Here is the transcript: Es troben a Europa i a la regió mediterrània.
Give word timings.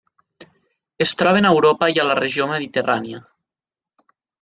Es 1.05 1.11
troben 1.21 1.49
a 1.49 1.53
Europa 1.57 1.91
i 1.95 2.03
a 2.03 2.09
la 2.11 2.19
regió 2.23 2.51
mediterrània. 2.57 3.25